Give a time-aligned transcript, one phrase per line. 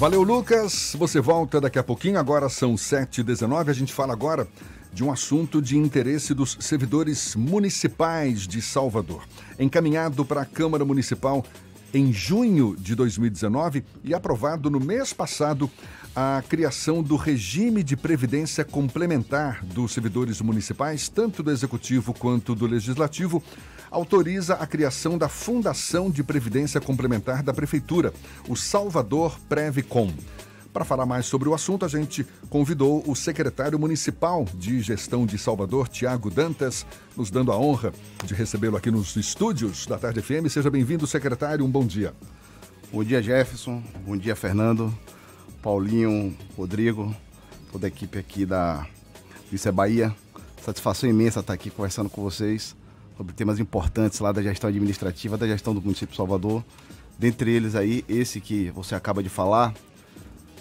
[0.00, 0.96] Valeu, Lucas.
[0.98, 2.18] Você volta daqui a pouquinho.
[2.18, 3.68] Agora são 7h19.
[3.68, 4.48] A gente fala agora
[4.94, 9.22] de um assunto de interesse dos servidores municipais de Salvador.
[9.58, 11.44] Encaminhado para a Câmara Municipal
[11.92, 15.70] em junho de 2019 e aprovado no mês passado
[16.16, 22.66] a criação do regime de previdência complementar dos servidores municipais, tanto do executivo quanto do
[22.66, 23.42] legislativo,
[23.90, 28.14] autoriza a criação da Fundação de Previdência Complementar da Prefeitura,
[28.48, 30.12] o Salvador Previcom.
[30.72, 35.36] Para falar mais sobre o assunto, a gente convidou o secretário municipal de gestão de
[35.36, 37.92] Salvador, Tiago Dantas, nos dando a honra
[38.24, 40.46] de recebê-lo aqui nos estúdios da Tarde FM.
[40.48, 41.64] Seja bem-vindo, secretário.
[41.64, 42.14] Um bom dia.
[42.92, 43.82] Bom dia, Jefferson.
[44.06, 44.96] Bom dia, Fernando.
[45.60, 47.14] Paulinho, Rodrigo,
[47.72, 48.86] toda a equipe aqui da
[49.50, 50.14] Vice Bahia.
[50.64, 52.76] Satisfação imensa estar aqui conversando com vocês
[53.20, 56.64] sobre temas importantes lá da gestão administrativa, da gestão do município de Salvador.
[57.18, 59.74] Dentre eles aí, esse que você acaba de falar,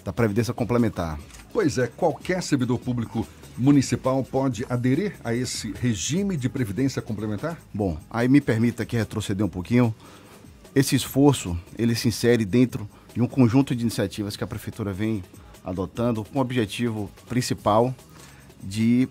[0.03, 1.17] da Previdência Complementar.
[1.53, 3.25] Pois é, qualquer servidor público
[3.57, 7.57] municipal pode aderir a esse regime de previdência complementar?
[7.73, 9.95] Bom, aí me permita aqui retroceder um pouquinho.
[10.75, 15.23] Esse esforço, ele se insere dentro de um conjunto de iniciativas que a prefeitura vem
[15.63, 17.95] adotando com o objetivo principal
[18.61, 19.07] de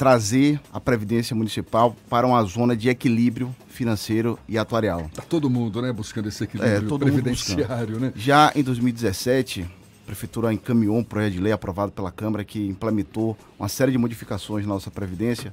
[0.00, 5.02] trazer a previdência municipal para uma zona de equilíbrio financeiro e atuarial.
[5.10, 8.10] Está todo mundo, né, buscando esse equilíbrio é, previdenciário, né?
[8.16, 9.68] Já em 2017,
[10.06, 14.64] Prefeitura encaminhou um projeto de lei aprovado pela Câmara que implementou uma série de modificações
[14.64, 15.52] na nossa Previdência.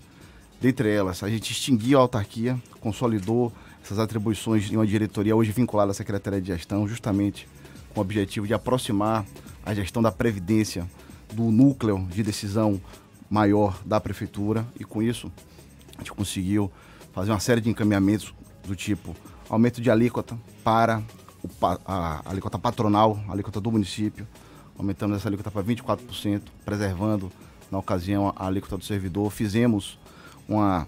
[0.61, 3.51] Dentre elas, a gente extinguiu a autarquia, consolidou
[3.83, 7.49] essas atribuições em uma diretoria hoje vinculada à Secretaria de Gestão, justamente
[7.93, 9.25] com o objetivo de aproximar
[9.65, 10.87] a gestão da Previdência
[11.33, 12.79] do núcleo de decisão
[13.29, 15.31] maior da Prefeitura e com isso
[15.95, 16.71] a gente conseguiu
[17.13, 18.33] fazer uma série de encaminhamentos
[18.65, 19.15] do tipo
[19.49, 21.01] aumento de alíquota para
[21.85, 24.27] a alíquota patronal, a alíquota do município,
[24.77, 27.31] aumentamos essa alíquota para 24%, preservando,
[27.71, 29.31] na ocasião, a alíquota do servidor.
[29.31, 29.97] Fizemos
[30.47, 30.85] uma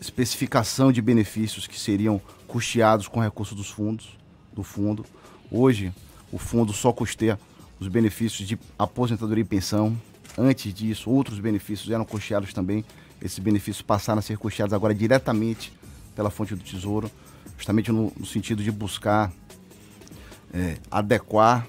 [0.00, 4.16] especificação de benefícios que seriam custeados com recursos dos fundos,
[4.52, 5.04] do fundo.
[5.50, 5.92] Hoje,
[6.30, 7.38] o fundo só custeia
[7.78, 9.96] os benefícios de aposentadoria e pensão.
[10.36, 12.84] Antes disso, outros benefícios eram custeados também.
[13.20, 15.72] Esses benefícios passaram a ser custeados agora diretamente
[16.14, 17.10] pela fonte do Tesouro,
[17.56, 19.32] justamente no, no sentido de buscar
[20.52, 21.66] é, adequar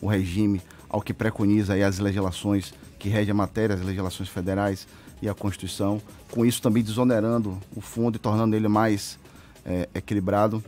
[0.00, 4.86] o regime ao que preconiza as legislações que regem a matéria, as legislações federais
[5.20, 9.18] e a Constituição, com isso também desonerando o fundo e tornando ele mais
[9.64, 10.62] é, equilibrado.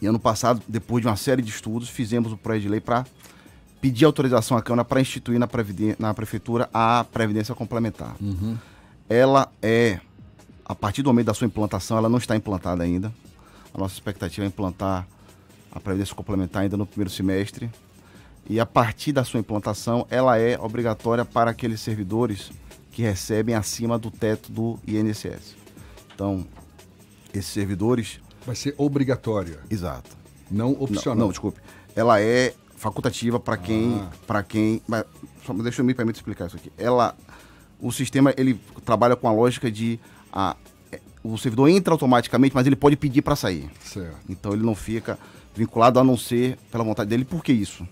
[0.00, 3.06] E ano passado, depois de uma série de estudos, fizemos o projeto de lei para
[3.84, 5.46] pedir autorização à Câmara para instituir na,
[5.98, 8.16] na Prefeitura a Previdência Complementar.
[8.18, 8.56] Uhum.
[9.10, 10.00] Ela é,
[10.64, 13.12] a partir do momento da sua implantação, ela não está implantada ainda.
[13.74, 15.06] A nossa expectativa é implantar
[15.70, 17.70] a Previdência Complementar ainda no primeiro semestre
[18.48, 22.52] e a partir da sua implantação, ela é obrigatória para aqueles servidores
[22.90, 25.56] que recebem acima do teto do INSS.
[26.14, 26.46] Então,
[27.34, 28.18] esses servidores.
[28.46, 29.58] Vai ser obrigatória.
[29.68, 30.16] Exato.
[30.50, 31.16] Não opcional.
[31.16, 31.60] Não, não desculpe.
[31.94, 33.94] Ela é facultativa para quem.
[33.96, 34.10] Ah.
[34.26, 34.82] para quem.
[34.86, 35.04] Mas,
[35.44, 36.70] só deixa eu me permitir explicar isso aqui.
[36.76, 37.16] Ela.
[37.80, 39.98] O sistema ele trabalha com a lógica de.
[40.32, 40.56] A,
[40.92, 43.70] é, o servidor entra automaticamente, mas ele pode pedir para sair.
[43.82, 44.16] Certo.
[44.28, 45.18] Então ele não fica
[45.54, 47.24] vinculado a não ser pela vontade dele.
[47.24, 47.86] Por que isso?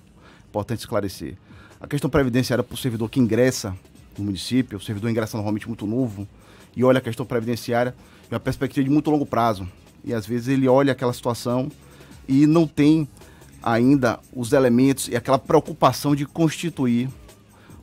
[0.48, 1.36] Importante esclarecer.
[1.80, 3.76] A questão previdenciária para o servidor que ingressa
[4.16, 6.28] no município, o servidor ingressa normalmente muito novo
[6.76, 7.94] e olha a questão previdenciária
[8.28, 9.66] de uma perspectiva de muito longo prazo.
[10.04, 11.70] E às vezes ele olha aquela situação
[12.28, 13.09] e não tem
[13.62, 17.08] ainda os elementos e aquela preocupação de constituir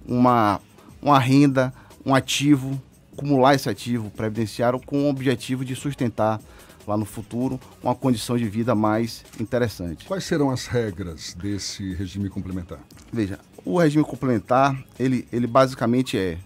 [0.06, 0.60] uma,
[1.02, 1.74] uma renda,
[2.06, 2.82] um ativo,
[3.14, 6.40] acumular esse ativo previdenciário com o objetivo de sustentar
[6.88, 10.06] lá no futuro uma condição de vida mais interessante.
[10.06, 12.80] Quais serão as regras desse regime complementar?
[13.14, 16.38] Veja, o regime complementar, ele, ele basicamente é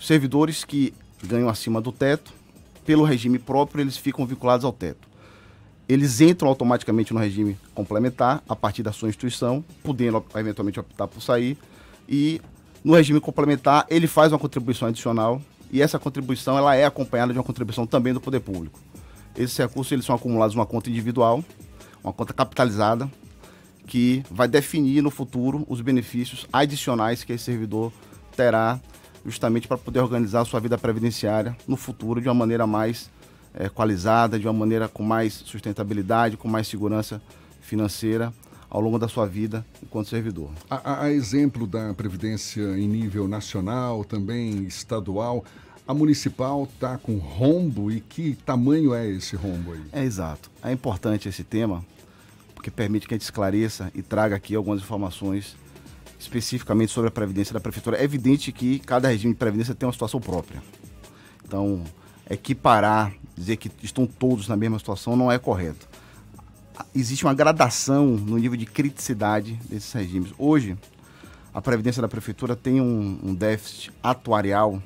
[0.00, 2.32] servidores que ganham acima do teto,
[2.86, 5.09] pelo regime próprio, eles ficam vinculados ao teto.
[5.90, 11.20] Eles entram automaticamente no regime complementar a partir da sua instituição, podendo eventualmente optar por
[11.20, 11.58] sair.
[12.08, 12.40] E
[12.84, 17.40] no regime complementar, ele faz uma contribuição adicional e essa contribuição ela é acompanhada de
[17.40, 18.78] uma contribuição também do poder público.
[19.36, 21.44] Esses recursos eles são acumulados numa conta individual,
[22.04, 23.10] uma conta capitalizada,
[23.84, 27.92] que vai definir no futuro os benefícios adicionais que esse servidor
[28.36, 28.78] terá
[29.26, 33.10] justamente para poder organizar a sua vida previdenciária no futuro de uma maneira mais
[33.54, 37.20] é, qualizada, de uma maneira com mais sustentabilidade, com mais segurança
[37.60, 38.32] financeira
[38.68, 40.50] ao longo da sua vida enquanto servidor.
[40.70, 45.44] A, a exemplo da Previdência em nível nacional, também estadual,
[45.86, 49.82] a municipal está com rombo e que tamanho é esse rombo aí?
[49.92, 50.50] É exato.
[50.62, 51.84] É importante esse tema
[52.54, 55.56] porque permite que a gente esclareça e traga aqui algumas informações
[56.18, 57.96] especificamente sobre a previdência da prefeitura.
[57.96, 60.62] É evidente que cada regime de previdência tem uma situação própria.
[61.42, 61.82] Então,
[62.30, 65.88] equiparar, dizer que estão todos na mesma situação não é correto.
[66.94, 70.32] Existe uma gradação no nível de criticidade desses regimes.
[70.38, 70.78] Hoje,
[71.52, 74.80] a previdência da prefeitura tem um, um déficit atuarial,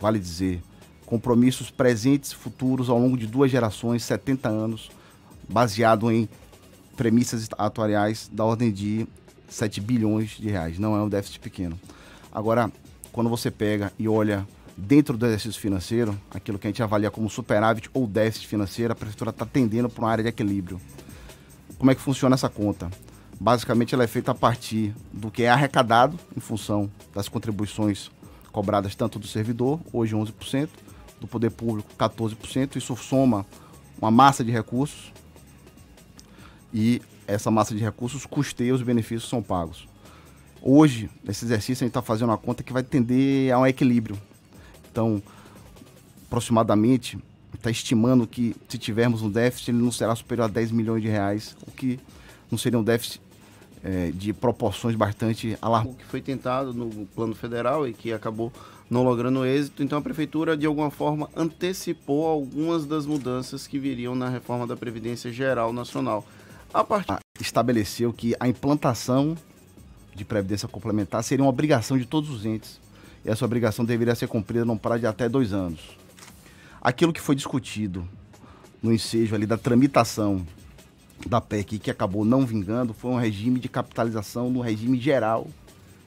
[0.00, 0.60] vale dizer,
[1.06, 4.90] compromissos presentes e futuros ao longo de duas gerações, 70 anos,
[5.48, 6.28] baseado em
[6.96, 9.06] premissas atuariais da ordem de
[9.48, 10.78] 7 bilhões de reais.
[10.78, 11.80] Não é um déficit pequeno.
[12.30, 12.70] Agora,
[13.12, 14.46] quando você pega e olha
[14.78, 18.96] dentro do exercício financeiro, aquilo que a gente avalia como superávit ou déficit financeiro, a
[18.96, 20.80] prefeitura está tendendo para uma área de equilíbrio.
[21.76, 22.88] Como é que funciona essa conta?
[23.40, 28.10] Basicamente, ela é feita a partir do que é arrecadado em função das contribuições
[28.52, 30.68] cobradas tanto do servidor, hoje 11%,
[31.20, 32.76] do poder público 14%.
[32.76, 33.44] Isso soma
[34.00, 35.12] uma massa de recursos
[36.72, 39.88] e essa massa de recursos custeia os benefícios que são pagos.
[40.62, 44.18] Hoje, nesse exercício, a gente está fazendo uma conta que vai tender a um equilíbrio.
[44.98, 45.22] Então,
[46.26, 47.16] aproximadamente,
[47.54, 51.08] está estimando que se tivermos um déficit, ele não será superior a 10 milhões de
[51.08, 52.00] reais, o que
[52.50, 53.20] não seria um déficit
[53.84, 55.94] é, de proporções bastante alarmantes.
[55.94, 58.52] O que foi tentado no plano federal e que acabou
[58.90, 64.16] não logrando êxito, então a prefeitura de alguma forma antecipou algumas das mudanças que viriam
[64.16, 66.26] na reforma da Previdência Geral Nacional.
[66.74, 67.18] A partir...
[67.40, 69.36] Estabeleceu que a implantação
[70.12, 72.80] de previdência complementar seria uma obrigação de todos os entes.
[73.24, 75.80] E essa obrigação deveria ser cumprida num prazo de até dois anos.
[76.80, 78.08] Aquilo que foi discutido
[78.82, 80.46] no ensejo ali da tramitação
[81.26, 85.48] da PEC que acabou não vingando foi um regime de capitalização no regime geral,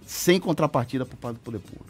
[0.06, 1.86] sem contrapartida por parte do poder público.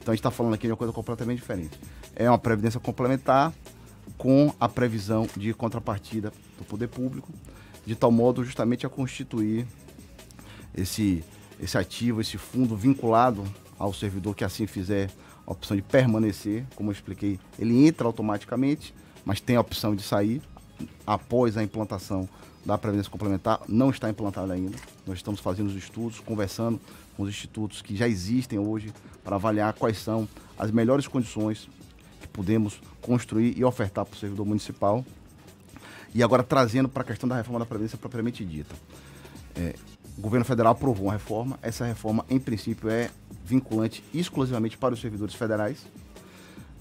[0.00, 1.78] Então a gente está falando aqui de uma coisa completamente diferente.
[2.14, 3.52] É uma previdência complementar
[4.16, 7.28] com a previsão de contrapartida do poder público
[7.84, 9.66] de tal modo justamente a constituir
[10.74, 11.24] esse,
[11.60, 13.44] esse ativo, esse fundo vinculado
[13.78, 15.10] ao servidor que assim fizer
[15.46, 18.94] a opção de permanecer, como eu expliquei, ele entra automaticamente,
[19.24, 20.42] mas tem a opção de sair
[21.06, 22.28] após a implantação
[22.64, 24.76] da previdência complementar, não está implantada ainda.
[25.06, 26.80] Nós estamos fazendo os estudos, conversando
[27.16, 28.92] com os institutos que já existem hoje
[29.22, 30.28] para avaliar quais são
[30.58, 31.68] as melhores condições
[32.20, 35.04] que podemos construir e ofertar para o servidor municipal
[36.14, 38.74] e agora trazendo para a questão da reforma da Previdência propriamente dita.
[39.54, 39.74] É,
[40.16, 41.58] o governo federal aprovou uma reforma.
[41.60, 43.10] Essa reforma, em princípio, é
[43.44, 45.86] vinculante exclusivamente para os servidores federais.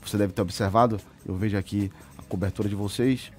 [0.04, 3.32] Você deve ter observado, eu vejo aqui a cobertura de vocês.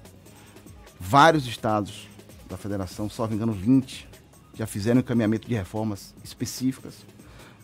[0.99, 2.07] Vários estados
[2.49, 4.07] da federação, só me engano 20,
[4.53, 7.05] já fizeram encaminhamento de reformas específicas.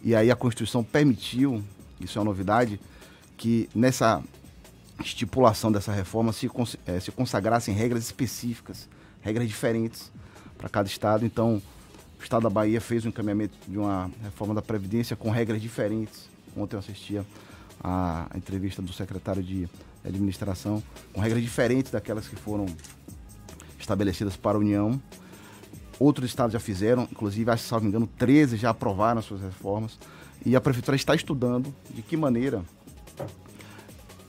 [0.01, 1.63] E aí a Constituição permitiu,
[1.99, 2.79] isso é uma novidade,
[3.37, 4.23] que nessa
[4.99, 6.49] estipulação dessa reforma se,
[6.85, 8.87] é, se consagrassem regras específicas,
[9.21, 10.11] regras diferentes
[10.57, 11.25] para cada estado.
[11.25, 11.61] Então,
[12.19, 16.29] o estado da Bahia fez um encaminhamento de uma reforma da Previdência com regras diferentes.
[16.55, 17.25] Ontem eu assistia
[17.83, 19.67] a, entrevista do secretário de
[20.05, 20.81] administração,
[21.11, 22.65] com regras diferentes daquelas que foram
[23.79, 25.01] estabelecidas para a União.
[25.99, 29.97] Outros estados já fizeram, inclusive, acho que, salvo engano, 13 já aprovaram as suas reformas.
[30.45, 32.63] E a prefeitura está estudando de que maneira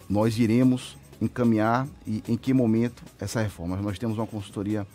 [0.08, 3.76] nós iremos encaminhar e em que momento essa reforma.
[3.76, 4.86] Nós temos uma consultoria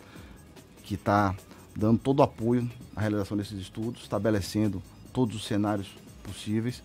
[0.83, 1.35] que está
[1.75, 4.81] dando todo o apoio à realização desses estudos, estabelecendo
[5.13, 5.87] todos os cenários
[6.23, 6.83] possíveis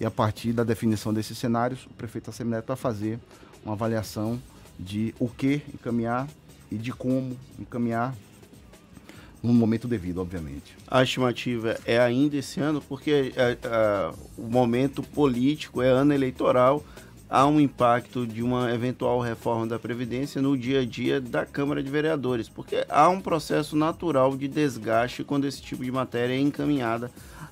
[0.00, 3.18] e a partir da definição desses cenários, o prefeito Assemineto vai fazer
[3.64, 4.40] uma avaliação
[4.78, 6.28] de o que encaminhar
[6.70, 8.14] e de como encaminhar
[9.42, 10.76] no momento devido, obviamente.
[10.86, 16.84] A estimativa é ainda esse ano, porque é, é, o momento político é ano eleitoral,
[17.28, 21.82] há um impacto de uma eventual reforma da Previdência no dia a dia da Câmara
[21.82, 26.40] de Vereadores, porque há um processo natural de desgaste quando esse tipo de matéria é
[26.40, 27.10] encaminhada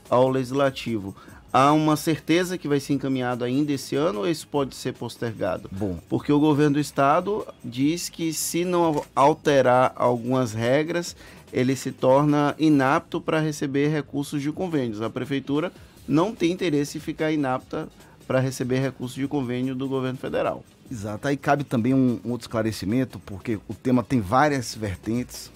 [0.09, 1.15] ao Legislativo.
[1.53, 5.69] Há uma certeza que vai ser encaminhado ainda esse ano ou isso pode ser postergado?
[5.71, 6.01] Bom.
[6.09, 11.15] Porque o governo do estado diz que se não alterar algumas regras,
[11.53, 15.01] ele se torna inapto para receber recursos de convênios.
[15.01, 15.71] A prefeitura
[16.09, 17.89] não tem interesse em ficar inapta
[18.27, 20.65] para receber recursos de convênio do governo federal.
[20.91, 21.29] Exato.
[21.29, 25.51] Aí cabe também um, um, outro esclarecimento, porque o tema tem várias vertentes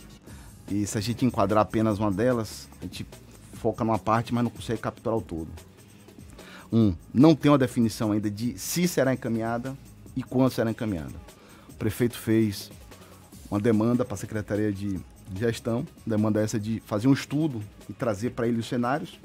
[0.71, 3.07] e se a gente enquadrar apenas uma delas, a gente
[3.55, 5.49] foca numa parte, mas não consegue capturar o todo.
[6.71, 9.77] Um, não tem uma definição ainda de se será encaminhada
[10.15, 11.15] e quando será encaminhada.
[11.71, 12.71] O prefeito fez
[13.51, 15.01] uma demanda para a Secretaria de
[15.35, 19.19] Gestão, demanda essa de fazer um estudo e trazer para ele os cenários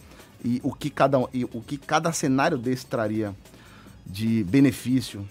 [0.44, 3.34] e o que cada, o que cada cenário desse traria
[4.06, 5.28] de benefício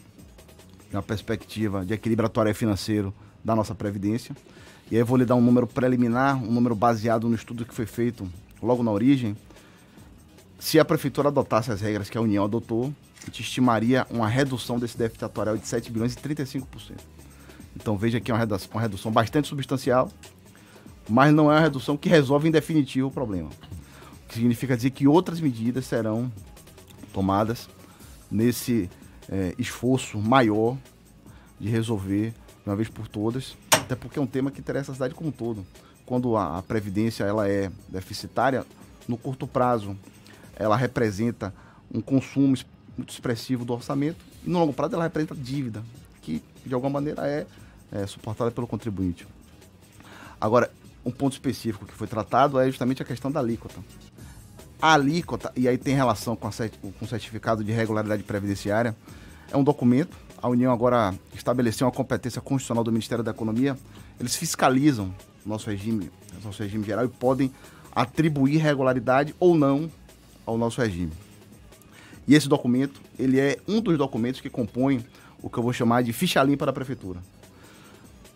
[0.93, 3.13] na perspectiva de equilíbrio atuário financeiro
[3.45, 4.35] da nossa Previdência.
[4.91, 7.75] E aí eu vou lhe dar um número preliminar, um número baseado no estudo que
[7.75, 8.31] foi feito
[8.63, 9.37] logo na origem,
[10.63, 14.79] se a prefeitura adotasse as regras que a União adotou, a gente estimaria uma redução
[14.79, 16.65] desse déficit atuarial de 7 bilhões e 35%.
[17.75, 20.09] Então veja que é uma redução, uma redução bastante substancial,
[21.09, 23.51] mas não é uma redução que resolve em definitivo o problema.
[24.33, 26.33] Significa dizer que outras medidas serão
[27.13, 27.69] tomadas
[28.31, 28.89] nesse
[29.29, 30.77] é, esforço maior
[31.61, 34.95] de resolver de uma vez por todas, até porque é um tema que interessa a
[34.95, 35.67] cidade como um todo.
[36.07, 38.65] Quando a, a previdência ela é deficitária,
[39.07, 39.97] no curto prazo
[40.57, 41.53] ela representa
[41.93, 42.57] um consumo
[42.97, 45.83] muito expressivo do orçamento e no longo prazo ela representa dívida,
[46.23, 47.47] que de alguma maneira é,
[47.91, 49.27] é suportada pelo contribuinte.
[50.41, 50.71] Agora,
[51.05, 53.81] um ponto específico que foi tratado é justamente a questão da alíquota.
[54.83, 58.97] A alíquota, e aí tem relação com, a, com o certificado de regularidade previdenciária,
[59.49, 60.17] é um documento.
[60.43, 63.79] A União agora estabeleceu uma competência constitucional do Ministério da Economia.
[64.19, 65.15] Eles fiscalizam
[65.47, 66.11] nosso regime,
[66.43, 67.53] nosso regime geral e podem
[67.95, 69.89] atribuir regularidade ou não
[70.45, 71.13] ao nosso regime.
[72.27, 75.07] E esse documento, ele é um dos documentos que compõem
[75.41, 77.21] o que eu vou chamar de ficha limpa da prefeitura.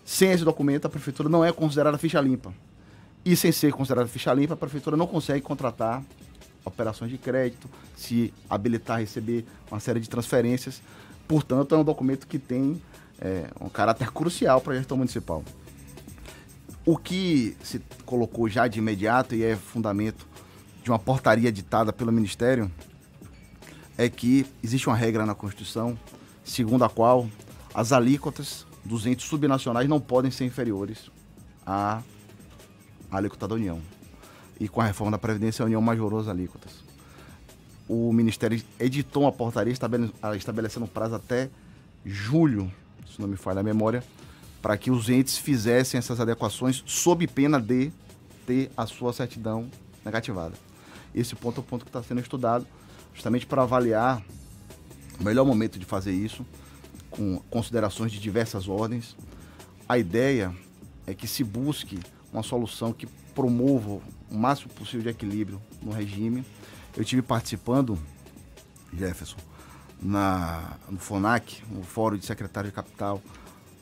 [0.05, 2.55] Sem esse documento, a prefeitura não é considerada ficha limpa.
[3.25, 6.05] E sem ser considerada ficha limpa, a prefeitura não consegue contratar
[6.67, 10.83] operações de crédito, se habilitar a receber uma série de transferências.
[11.27, 12.83] Portanto, é um documento que tem
[13.21, 15.43] é, um caráter crucial para a gestão municipal.
[16.85, 20.27] O que se colocou já de imediato e é fundamento
[20.83, 22.71] de uma portaria ditada pelo Ministério
[23.99, 25.99] é que existe uma regra na Constituição
[26.45, 27.29] segundo a qual
[27.75, 31.11] as alíquotas dos entes subnacionais não podem ser inferiores
[31.67, 32.03] à
[33.11, 33.81] alíquota da União.
[34.59, 36.73] E com a reforma da Previdência, a União majorou as alíquotas.
[37.89, 41.49] O Ministério editou uma portaria estabelecendo um prazo até
[42.05, 42.73] julho,
[43.13, 44.03] se não me falha a memória,
[44.61, 47.93] para que os entes fizessem essas adequações sob pena de
[48.47, 49.71] ter a sua certidão
[50.05, 50.55] negativada.
[51.15, 52.67] Esse ponto é o ponto que está sendo estudado,
[53.15, 54.23] justamente para avaliar
[55.21, 56.45] o melhor momento de fazer isso,
[57.11, 59.17] com considerações de diversas ordens.
[59.89, 60.53] A ideia
[61.07, 62.01] é que se busque
[62.37, 64.01] uma solução que promova
[64.31, 66.45] o máximo possível de equilíbrio no regime.
[66.97, 67.99] Eu tive participando,
[68.93, 69.37] Jefferson,
[70.01, 73.23] na, no FONAC, o Fórum de Secretário de Capital,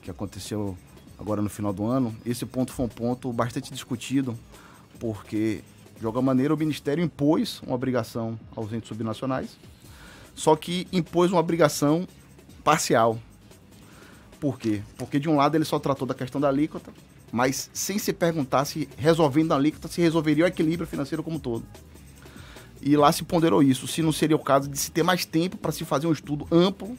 [0.03, 0.77] que aconteceu
[1.19, 2.15] agora no final do ano.
[2.25, 4.39] Esse ponto foi um ponto bastante discutido,
[5.01, 5.63] porque
[5.99, 9.57] de alguma maneira, o Ministério impôs uma obrigação aos entes subnacionais,
[10.35, 12.07] só que impôs uma obrigação
[12.63, 13.19] parcial.
[14.41, 14.83] Por quê?
[14.99, 16.93] Porque, de um lado, ele só tratou da questão da alíquota,
[17.35, 21.41] mas sem se perguntar se, resolvendo a alíquota, se resolveria o equilíbrio financeiro como um
[21.41, 21.65] todo.
[22.81, 25.57] E lá se ponderou isso, se não seria o caso de se ter mais tempo
[25.57, 26.97] para se fazer um estudo amplo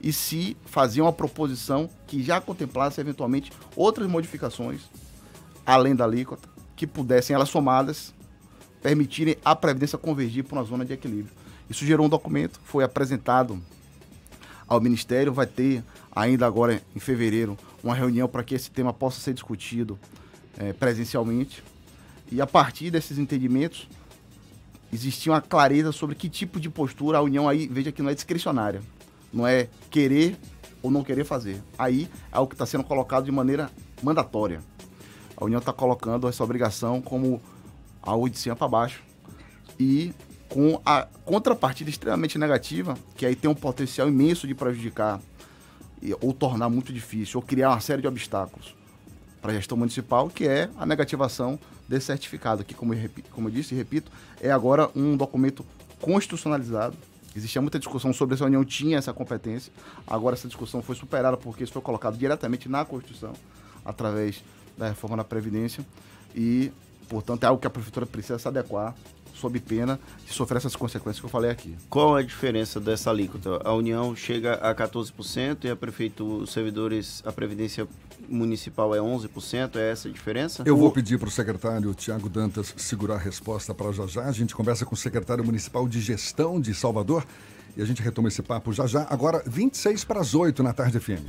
[0.00, 4.80] e se fazer uma proposição que já contemplasse eventualmente outras modificações
[5.66, 8.14] além da alíquota que pudessem, elas somadas,
[8.82, 11.34] permitirem a Previdência convergir para uma zona de equilíbrio.
[11.68, 13.60] Isso gerou um documento, foi apresentado
[14.66, 19.20] ao Ministério, vai ter ainda agora em fevereiro uma reunião para que esse tema possa
[19.20, 19.98] ser discutido
[20.58, 21.62] é, presencialmente.
[22.30, 23.88] E a partir desses entendimentos,
[24.92, 28.14] existia uma clareza sobre que tipo de postura a União aí, veja que não é
[28.14, 28.82] discricionária,
[29.32, 30.36] não é querer
[30.82, 31.62] ou não querer fazer.
[31.78, 33.70] Aí é o que está sendo colocado de maneira
[34.02, 34.60] mandatória
[35.42, 37.42] a União está colocando essa obrigação como
[38.00, 39.02] algo de cima para baixo.
[39.78, 40.12] E
[40.48, 45.20] com a contrapartida extremamente negativa, que aí tem um potencial imenso de prejudicar
[46.20, 48.74] ou tornar muito difícil, ou criar uma série de obstáculos
[49.40, 53.48] para a gestão municipal, que é a negativação desse certificado, que, como eu, repito, como
[53.48, 55.64] eu disse e repito, é agora um documento
[56.00, 56.96] constitucionalizado.
[57.34, 59.72] Existia muita discussão sobre se a União tinha essa competência.
[60.06, 63.32] Agora essa discussão foi superada porque isso foi colocado diretamente na Constituição,
[63.84, 64.42] através
[64.76, 65.84] da reforma da Previdência
[66.34, 66.72] e,
[67.08, 68.94] portanto, é algo que a Prefeitura precisa se adequar
[69.34, 71.76] sob pena de sofrer essas consequências que eu falei aqui.
[71.88, 73.60] Qual a diferença dessa alíquota?
[73.64, 77.86] A União chega a 14% e a Prefeitura, os servidores, a Previdência
[78.28, 80.62] Municipal é 11%, é essa a diferença?
[80.64, 84.24] Eu vou pedir para o secretário Tiago Dantas segurar a resposta para já já.
[84.24, 87.26] A gente conversa com o secretário municipal de gestão de Salvador
[87.76, 89.06] e a gente retoma esse papo já já.
[89.10, 91.26] Agora, 26 para as 8 na tarde FM.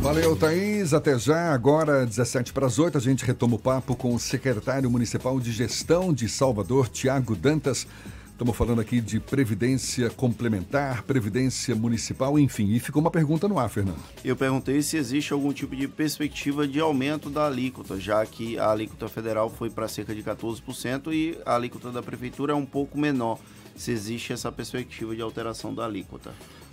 [0.00, 0.94] Valeu, Thaís.
[0.94, 1.52] Até já.
[1.52, 5.52] Agora, 17 para as 8, a gente retoma o papo com o secretário municipal de
[5.52, 7.86] gestão de Salvador, Tiago Dantas.
[8.32, 12.72] Estamos falando aqui de previdência complementar, previdência municipal, enfim.
[12.72, 13.98] E ficou uma pergunta no ar, Fernando.
[14.24, 18.70] Eu perguntei se existe algum tipo de perspectiva de aumento da alíquota, já que a
[18.70, 22.98] alíquota federal foi para cerca de 14% e a alíquota da prefeitura é um pouco
[22.98, 23.38] menor.
[23.76, 26.32] Se existe essa perspectiva de alteração da alíquota.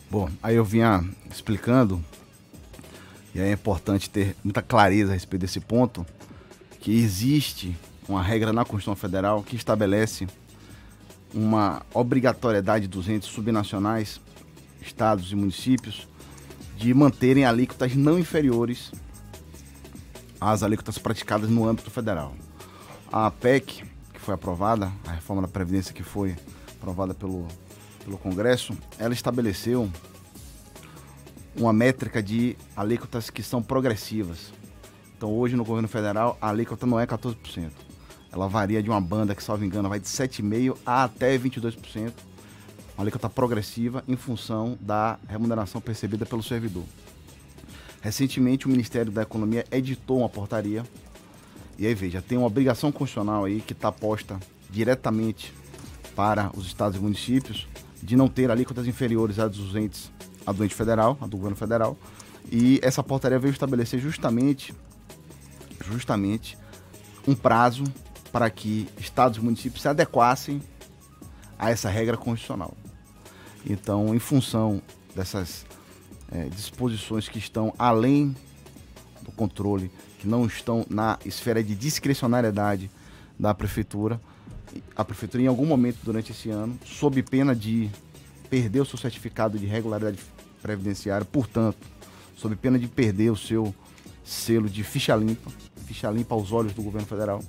[0.09, 2.01] Bom, aí eu vinha explicando
[3.37, 6.03] e é importante ter muita clareza a respeito desse ponto,
[6.79, 7.77] que existe
[8.09, 10.27] uma regra na Constituição Federal que estabelece
[11.31, 14.19] uma obrigatoriedade dos entes subnacionais,
[14.81, 16.07] estados e municípios,
[16.75, 18.91] de manterem alíquotas não inferiores
[20.41, 22.33] às alíquotas praticadas no âmbito federal.
[23.11, 26.35] A PEC, que foi aprovada, a reforma da Previdência que foi
[26.71, 27.47] aprovada pelo,
[28.03, 29.91] pelo Congresso, ela estabeleceu
[31.59, 34.53] uma métrica de alíquotas que são progressivas.
[35.15, 37.71] Então hoje no governo federal a alíquota não é 14%.
[38.31, 42.11] Ela varia de uma banda que, salvo engano, vai de 7,5% a até 22%.
[42.95, 46.83] Uma alíquota progressiva em função da remuneração percebida pelo servidor.
[48.01, 50.83] Recentemente o Ministério da Economia editou uma portaria.
[51.77, 55.53] E aí veja, tem uma obrigação constitucional aí que está posta diretamente
[56.15, 57.67] para os estados e municípios
[58.01, 60.11] de não ter alíquotas inferiores a dos entes,
[60.47, 61.97] a do ente federal, a do governo federal.
[62.49, 64.73] E essa portaria veio estabelecer justamente,
[65.91, 66.57] justamente
[67.27, 67.83] um prazo
[68.31, 70.61] para que estados e municípios se adequassem
[71.59, 72.73] a essa regra constitucional.
[73.69, 74.81] Então, em função
[75.13, 75.65] dessas
[76.31, 78.33] é, disposições que estão além
[79.21, 82.89] do controle, que não estão na esfera de discricionariedade
[83.37, 84.21] da prefeitura,
[84.95, 87.89] a prefeitura em algum momento durante esse ano, sob pena de
[88.49, 90.17] perder o seu certificado de regularidade
[90.61, 91.77] previdenciária, portanto,
[92.35, 93.73] sob pena de perder o seu
[94.23, 95.49] selo de ficha limpa,
[95.85, 97.41] ficha limpa aos olhos do governo federal,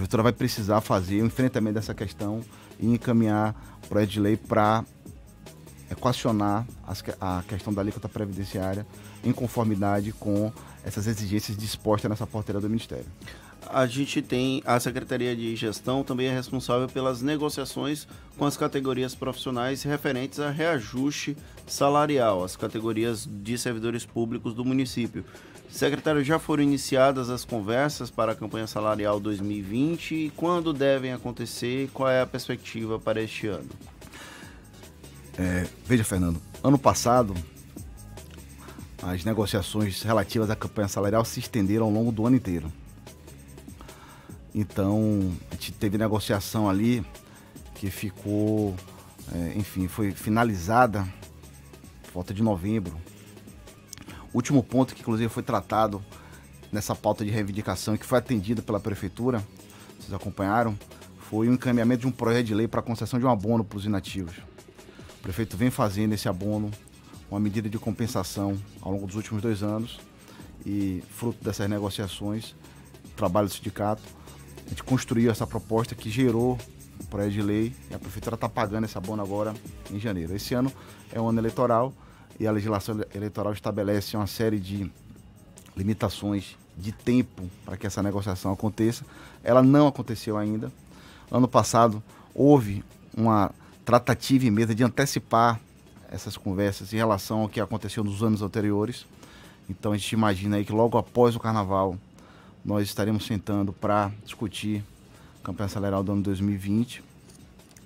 [0.00, 2.40] prefeitura vai precisar fazer o enfrentamento dessa questão
[2.78, 4.84] e encaminhar o projeto de lei para
[5.90, 8.86] equacionar as, a questão da alíquota previdenciária
[9.24, 10.52] em conformidade com
[10.84, 13.06] essas exigências dispostas nessa porteira do Ministério.
[13.68, 19.14] A gente tem a Secretaria de Gestão também é responsável pelas negociações com as categorias
[19.14, 21.36] profissionais referentes a reajuste
[21.66, 25.24] salarial, as categorias de servidores públicos do município.
[25.68, 31.88] Secretário, já foram iniciadas as conversas para a campanha salarial 2020 e quando devem acontecer?
[31.92, 33.68] Qual é a perspectiva para este ano?
[35.38, 37.34] É, veja, Fernando, ano passado
[39.02, 42.70] as negociações relativas à campanha salarial se estenderam ao longo do ano inteiro.
[44.54, 47.04] Então, a gente teve negociação ali
[47.74, 48.74] que ficou,
[49.32, 51.06] é, enfim, foi finalizada
[52.12, 53.00] volta de novembro,
[54.34, 56.04] último ponto que inclusive foi tratado
[56.72, 59.44] nessa pauta de reivindicação e que foi atendido pela prefeitura,
[59.98, 60.78] vocês acompanharam,
[61.18, 63.78] foi o encaminhamento de um projeto de lei para a concessão de um abono para
[63.78, 64.36] os inativos.
[65.18, 66.70] O prefeito vem fazendo esse abono,
[67.30, 70.00] uma medida de compensação ao longo dos últimos dois anos
[70.66, 72.54] e fruto dessas negociações,
[73.16, 74.02] trabalho do sindicato,
[74.70, 76.56] a gente construiu essa proposta que gerou
[77.00, 79.52] o projeto de lei e a prefeitura está pagando esse abono agora
[79.90, 80.32] em janeiro.
[80.36, 80.72] Esse ano
[81.10, 81.92] é um ano eleitoral
[82.38, 84.88] e a legislação eleitoral estabelece uma série de
[85.76, 89.04] limitações de tempo para que essa negociação aconteça.
[89.42, 90.70] Ela não aconteceu ainda.
[91.32, 92.00] Ano passado
[92.32, 93.50] houve uma
[93.84, 95.60] tratativa em mesa de antecipar
[96.08, 99.04] essas conversas em relação ao que aconteceu nos anos anteriores.
[99.68, 101.96] Então a gente imagina aí que logo após o carnaval
[102.64, 104.84] nós estaremos sentando para discutir
[105.40, 107.02] a campanha salarial do ano 2020,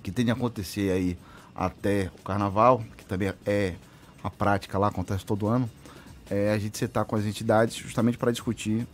[0.03, 1.17] que tem de acontecer aí
[1.55, 3.75] até o carnaval, que também é
[4.23, 5.69] a prática lá acontece todo ano,
[6.29, 8.87] é a gente sentar com as entidades justamente para discutir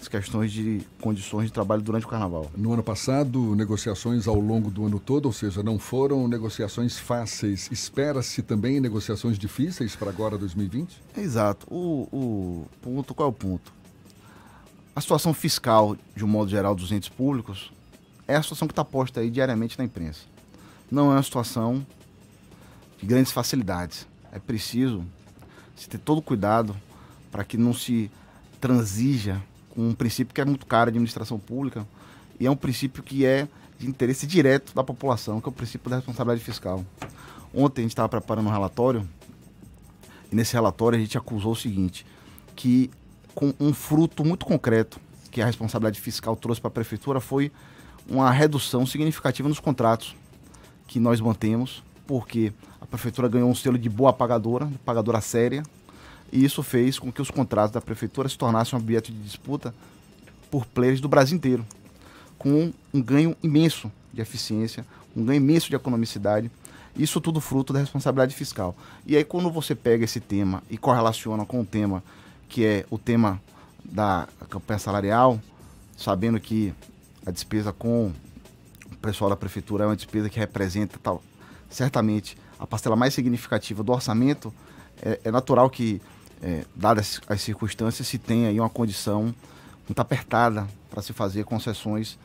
[0.00, 2.50] as questões de condições de trabalho durante o carnaval.
[2.56, 7.68] No ano passado, negociações ao longo do ano todo, ou seja, não foram negociações fáceis.
[7.70, 11.00] Espera-se também negociações difíceis para agora 2020?
[11.16, 11.66] Exato.
[11.70, 13.72] O, o ponto, qual é o ponto?
[14.94, 17.72] A situação fiscal, de um modo geral, dos entes públicos
[18.28, 20.20] é a situação que está posta aí diariamente na imprensa.
[20.90, 21.86] Não é uma situação
[22.98, 25.04] de grandes facilidades é preciso
[25.76, 26.74] se ter todo cuidado
[27.30, 28.10] para que não se
[28.58, 31.86] transija com um princípio que é muito caro à administração pública
[32.40, 33.46] e é um princípio que é
[33.78, 36.84] de interesse direto da população, que é o princípio da responsabilidade fiscal.
[37.54, 39.06] Ontem a gente estava preparando um relatório
[40.30, 42.06] e nesse relatório a gente acusou o seguinte,
[42.56, 42.90] que
[43.34, 47.50] com um fruto muito concreto que a responsabilidade fiscal trouxe para a prefeitura foi
[48.08, 50.14] uma redução significativa nos contratos
[50.86, 55.62] que nós mantemos, porque a prefeitura ganhou um selo de boa pagadora, pagadora séria,
[56.30, 59.74] e isso fez com que os contratos da prefeitura se tornassem um objeto de disputa
[60.50, 61.64] por players do Brasil inteiro,
[62.38, 64.84] com um ganho imenso de eficiência,
[65.16, 66.50] um ganho imenso de economicidade,
[66.94, 68.76] isso tudo fruto da responsabilidade fiscal.
[69.06, 72.02] E aí quando você pega esse tema e correlaciona com o tema
[72.52, 73.40] que é o tema
[73.82, 75.40] da campanha salarial,
[75.96, 76.74] sabendo que
[77.24, 78.12] a despesa com
[78.92, 81.22] o pessoal da prefeitura é uma despesa que representa tal,
[81.70, 84.52] certamente a parcela mais significativa do orçamento,
[85.00, 86.00] é, é natural que,
[86.42, 89.34] é, dadas as circunstâncias, se tenha aí uma condição
[89.88, 92.18] muito apertada para se fazer concessões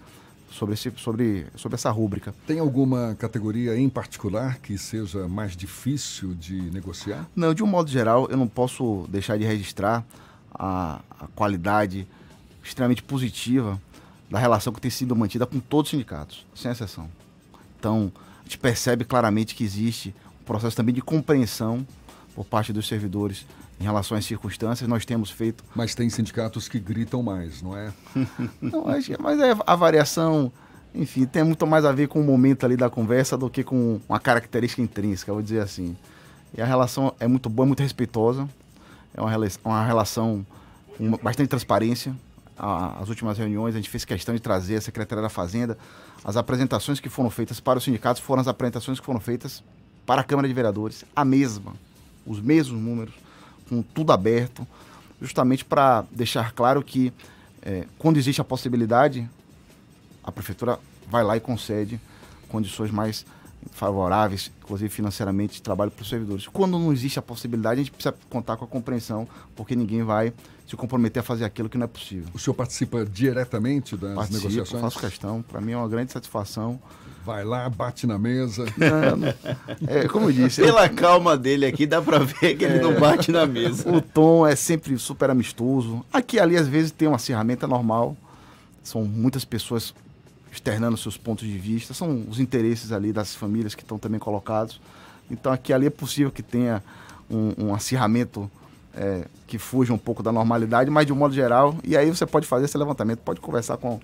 [0.51, 2.33] sobre, esse, sobre, sobre essa rúbrica.
[2.45, 7.27] Tem alguma categoria em particular que seja mais difícil de negociar?
[7.35, 10.05] Não, de um modo geral, eu não posso deixar de registrar
[10.53, 12.07] a, a qualidade
[12.63, 13.79] extremamente positiva
[14.29, 17.09] da relação que tem sido mantida com todos os sindicatos, sem exceção.
[17.79, 21.85] Então, a gente percebe claramente que existe um processo também de compreensão
[22.35, 23.45] por parte dos servidores
[23.79, 24.87] em relação às circunstâncias.
[24.87, 25.63] Nós temos feito.
[25.75, 27.91] Mas tem sindicatos que gritam mais, não é?
[28.61, 28.85] não,
[29.19, 30.51] mas é a variação,
[30.93, 33.99] enfim, tem muito mais a ver com o momento ali da conversa do que com
[34.07, 35.95] uma característica intrínseca, vou dizer assim.
[36.55, 38.47] E a relação é muito boa, muito respeitosa.
[39.13, 39.31] É uma,
[39.63, 40.45] uma relação
[40.97, 42.15] com bastante transparência
[42.57, 45.77] as últimas reuniões, a gente fez questão de trazer a Secretaria da Fazenda.
[46.23, 49.63] As apresentações que foram feitas para os sindicatos foram as apresentações que foram feitas
[50.05, 51.73] para a Câmara de Vereadores, a mesma,
[52.25, 53.13] os mesmos números,
[53.69, 54.67] com tudo aberto,
[55.21, 57.13] justamente para deixar claro que
[57.61, 59.29] é, quando existe a possibilidade,
[60.23, 61.99] a Prefeitura vai lá e concede
[62.47, 63.25] condições mais
[63.71, 66.47] favoráveis, inclusive financeiramente, de trabalho para os servidores.
[66.47, 70.33] Quando não existe a possibilidade, a gente precisa contar com a compreensão, porque ninguém vai
[70.67, 72.29] se comprometer a fazer aquilo que não é possível.
[72.33, 74.81] O senhor participa diretamente das Participo, negociações?
[74.81, 75.41] faço questão.
[75.41, 76.79] Para mim é uma grande satisfação.
[77.25, 78.65] Vai lá, bate na mesa.
[78.77, 79.27] Não, não.
[79.87, 80.61] É, como eu disse.
[80.61, 80.93] Pela eu...
[80.93, 82.81] calma dele aqui, dá para ver que ele é...
[82.81, 83.89] não bate na mesa.
[83.89, 86.05] O tom é sempre super amistoso.
[86.11, 88.15] Aqui ali, às vezes, tem uma ferramenta normal.
[88.83, 89.93] São muitas pessoas
[90.57, 94.81] externando seus pontos de vista, são os interesses ali das famílias que estão também colocados.
[95.29, 96.83] Então aqui ali é possível que tenha
[97.29, 98.49] um, um acirramento
[98.93, 102.25] é, que fuja um pouco da normalidade, mas de um modo geral, e aí você
[102.25, 103.99] pode fazer esse levantamento, pode conversar com,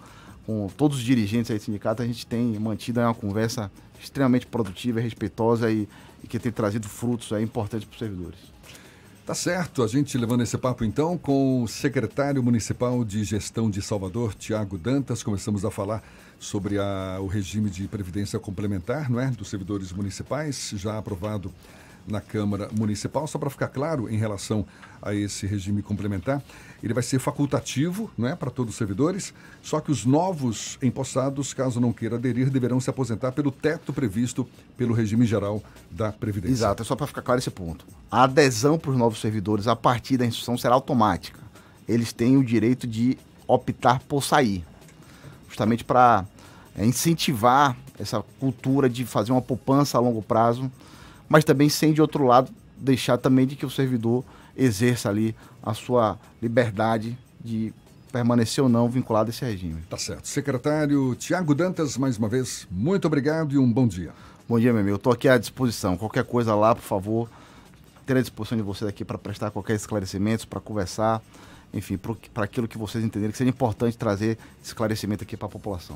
[0.46, 5.00] com todos os dirigentes aí do sindicato, a gente tem mantido uma conversa extremamente produtiva,
[5.00, 5.88] respeitosa e,
[6.24, 8.53] e que tem trazido frutos aí importantes para os servidores.
[9.26, 13.82] Tá certo, a gente levando esse papo então com o secretário municipal de gestão de
[13.82, 16.04] Salvador, Tiago Dantas, começamos a falar
[16.38, 21.54] sobre a, o regime de previdência complementar, não é, dos servidores municipais, já aprovado
[22.08, 23.26] na Câmara Municipal.
[23.28, 24.66] Só para ficar claro em relação
[25.02, 26.42] a esse regime complementar,
[26.82, 31.80] ele vai ser facultativo né, para todos os servidores, só que os novos empossados, caso
[31.80, 35.62] não queira aderir, deverão se aposentar pelo teto previsto pelo regime geral
[35.92, 36.54] da Previdência.
[36.54, 37.86] Exato, é só para ficar claro esse ponto.
[38.10, 41.40] A adesão para os novos servidores a partir da instrução será automática.
[41.88, 44.64] Eles têm o direito de optar por sair,
[45.50, 46.26] justamente para
[46.76, 50.72] é, incentivar essa cultura de fazer uma poupança a longo prazo
[51.34, 54.24] mas também sem, de outro lado, deixar também de que o servidor
[54.56, 57.74] exerça ali a sua liberdade de
[58.12, 59.82] permanecer ou não vinculado a esse regime.
[59.90, 60.28] Tá certo.
[60.28, 64.12] Secretário Tiago Dantas, mais uma vez, muito obrigado e um bom dia.
[64.48, 64.94] Bom dia, meu amigo.
[64.94, 65.98] Eu estou aqui à disposição.
[65.98, 67.28] Qualquer coisa lá, por favor,
[68.06, 71.20] ter à disposição de vocês aqui para prestar qualquer esclarecimento, para conversar,
[71.74, 71.98] enfim,
[72.32, 75.90] para aquilo que vocês entenderem que seria importante trazer esclarecimento aqui para a população.